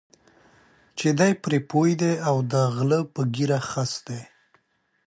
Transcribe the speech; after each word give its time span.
چې 0.97 1.07
دی 1.19 1.31
پرې 1.43 1.57
پوه 1.69 1.91
دی 2.01 2.13
او 2.29 2.35
د 2.51 2.53
غله 2.75 2.99
په 3.13 3.21
ږیره 3.33 3.59
خس 3.69 3.91
دی. 4.07 4.21